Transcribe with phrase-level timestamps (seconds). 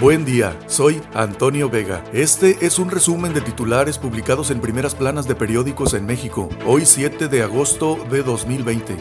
[0.00, 2.04] Buen día, soy Antonio Vega.
[2.12, 6.86] Este es un resumen de titulares publicados en primeras planas de periódicos en México, hoy
[6.86, 8.96] 7 de agosto de 2020.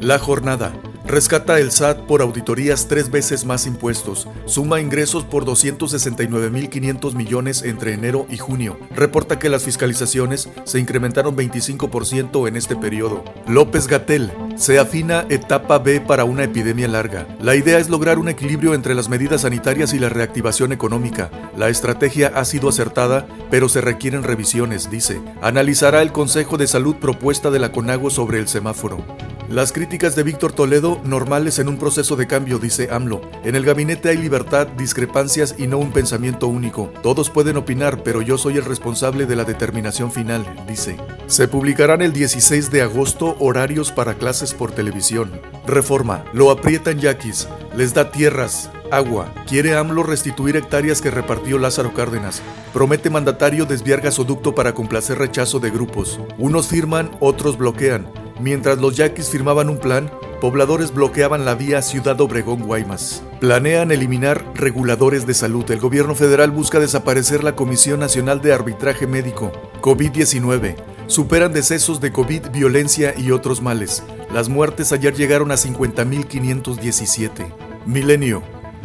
[0.00, 0.72] La jornada.
[1.08, 4.28] Rescata el SAT por auditorías tres veces más impuestos.
[4.44, 8.78] Suma ingresos por 269.500 millones entre enero y junio.
[8.94, 13.24] Reporta que las fiscalizaciones se incrementaron 25% en este periodo.
[13.46, 14.30] López Gatel.
[14.56, 17.26] Se afina etapa B para una epidemia larga.
[17.40, 21.30] La idea es lograr un equilibrio entre las medidas sanitarias y la reactivación económica.
[21.56, 25.22] La estrategia ha sido acertada, pero se requieren revisiones, dice.
[25.40, 29.06] Analizará el Consejo de Salud propuesta de la CONAGO sobre el semáforo.
[29.50, 33.22] Las críticas de Víctor Toledo normales en un proceso de cambio, dice AMLO.
[33.44, 36.92] En el gabinete hay libertad, discrepancias y no un pensamiento único.
[37.02, 40.98] Todos pueden opinar, pero yo soy el responsable de la determinación final, dice.
[41.28, 45.40] Se publicarán el 16 de agosto horarios para clases por televisión.
[45.66, 46.24] Reforma.
[46.34, 47.48] Lo aprietan yaquis.
[47.74, 49.32] Les da tierras, agua.
[49.48, 52.42] Quiere AMLO restituir hectáreas que repartió Lázaro Cárdenas.
[52.74, 56.20] Promete mandatario desviar gasoducto para complacer rechazo de grupos.
[56.36, 58.27] Unos firman, otros bloquean.
[58.40, 63.22] Mientras los yaquis firmaban un plan, pobladores bloqueaban la vía Ciudad Obregón-Guaymas.
[63.40, 65.68] Planean eliminar reguladores de salud.
[65.70, 69.50] El gobierno federal busca desaparecer la Comisión Nacional de Arbitraje Médico.
[69.80, 70.76] COVID-19.
[71.08, 74.04] Superan decesos de COVID, violencia y otros males.
[74.32, 77.52] Las muertes ayer llegaron a 50.517.
[77.86, 78.42] Milenio.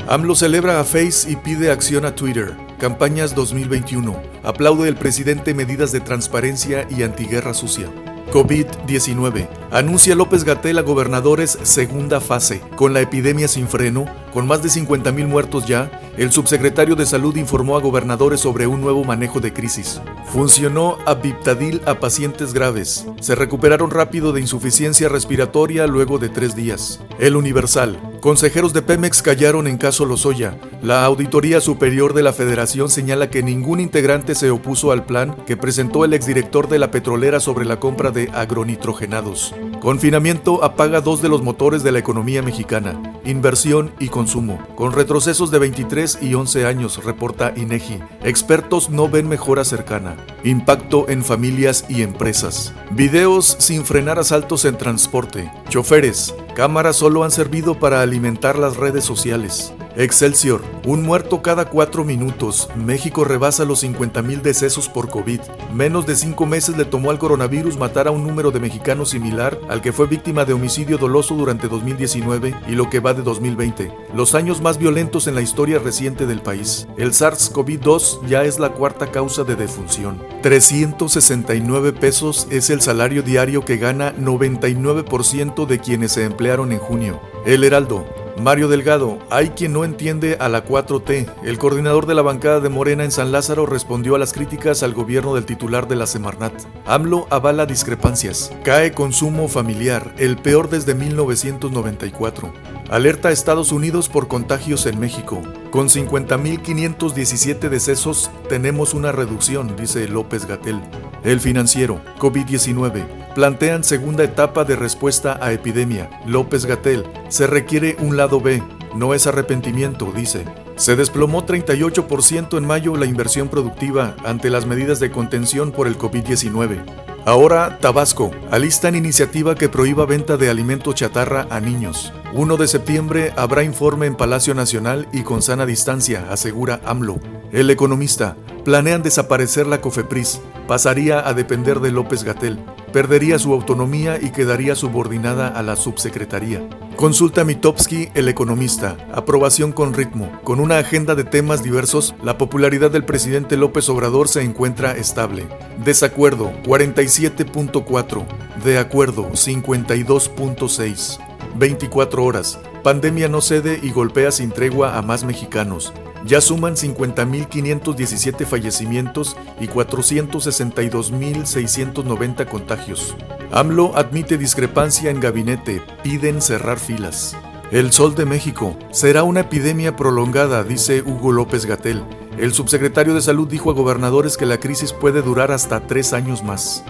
[0.08, 2.56] AMLO celebra a Face y pide acción a Twitter.
[2.80, 4.22] Campañas 2021.
[4.44, 7.90] Aplaude el presidente medidas de transparencia y antiguerra sucia.
[8.34, 9.63] COVID-19.
[9.74, 12.62] Anuncia López Gatel a gobernadores segunda fase.
[12.76, 17.36] Con la epidemia sin freno, con más de 50.000 muertos ya, el subsecretario de Salud
[17.38, 20.00] informó a gobernadores sobre un nuevo manejo de crisis.
[20.32, 23.08] Funcionó Abiptadil a pacientes graves.
[23.20, 27.00] Se recuperaron rápido de insuficiencia respiratoria luego de tres días.
[27.18, 28.00] El Universal.
[28.22, 30.56] Consejeros de Pemex callaron en caso Lozoya.
[30.84, 35.58] La Auditoría Superior de la Federación señala que ningún integrante se opuso al plan que
[35.58, 39.54] presentó el exdirector de la petrolera sobre la compra de agronitrogenados.
[39.84, 45.52] Confinamiento apaga dos de los motores de la economía mexicana, inversión y consumo, con retrocesos
[45.52, 48.00] de 23 y 11 años, reporta INEGI.
[48.24, 50.16] Expertos no ven mejora cercana.
[50.46, 52.74] Impacto en familias y empresas.
[52.92, 55.52] Videos sin frenar asaltos en transporte.
[55.68, 56.34] Choferes.
[56.56, 59.74] Cámaras solo han servido para alimentar las redes sociales.
[59.96, 62.68] Excelsior, un muerto cada cuatro minutos.
[62.76, 65.40] México rebasa los 50.000 decesos por COVID.
[65.72, 69.60] Menos de cinco meses le tomó al coronavirus matar a un número de mexicanos similar
[69.70, 73.92] al que fue víctima de homicidio doloso durante 2019 y lo que va de 2020,
[74.16, 76.88] los años más violentos en la historia reciente del país.
[76.98, 80.24] El SARS-CoV-2 ya es la cuarta causa de defunción.
[80.42, 87.22] 369 pesos es el salario diario que gana 99% de quienes se en junio.
[87.46, 88.06] El Heraldo,
[88.38, 91.30] Mario Delgado, hay quien no entiende a la 4T.
[91.46, 94.94] El coordinador de la bancada de Morena en San Lázaro respondió a las críticas al
[94.94, 96.54] gobierno del titular de la Semarnat.
[96.86, 98.52] AMLO avala discrepancias.
[98.66, 102.54] Cae consumo familiar, el peor desde 1994.
[102.90, 105.42] Alerta a Estados Unidos por contagios en México.
[105.72, 110.82] Con 50.517 decesos tenemos una reducción, dice López Gatel.
[111.24, 113.23] El financiero, COVID-19.
[113.36, 116.10] Plantean segunda etapa de respuesta a epidemia.
[116.28, 117.04] López Gatel.
[117.30, 118.62] Se requiere un lado B.
[118.96, 120.46] No es arrepentimiento, dice.
[120.76, 125.98] Se desplomó 38% en mayo la inversión productiva ante las medidas de contención por el
[125.98, 126.84] COVID-19.
[127.26, 132.14] Ahora, Tabasco, alistan iniciativa que prohíba venta de alimentos chatarra a niños.
[132.34, 137.20] 1 de septiembre habrá informe en Palacio Nacional y con sana distancia, asegura AMLO.
[137.52, 142.60] El economista, planean desaparecer la COFEPRIS, pasaría a depender de López Gatel,
[142.92, 146.62] perdería su autonomía y quedaría subordinada a la subsecretaría.
[146.96, 150.32] Consulta Mitowski, el economista, aprobación con ritmo.
[150.44, 155.48] Con una agenda de temas diversos, la popularidad del presidente López Obrador se encuentra estable.
[155.84, 158.26] Desacuerdo, 47.4.
[158.64, 161.20] De acuerdo, 52.6.
[161.56, 162.60] 24 horas.
[162.84, 165.94] Pandemia no cede y golpea sin tregua a más mexicanos.
[166.26, 173.16] Ya suman 50.517 fallecimientos y 462.690 contagios.
[173.52, 177.38] AMLO admite discrepancia en gabinete, piden cerrar filas.
[177.72, 182.04] El Sol de México será una epidemia prolongada, dice Hugo López Gatel.
[182.38, 186.44] El subsecretario de Salud dijo a gobernadores que la crisis puede durar hasta tres años
[186.44, 186.84] más.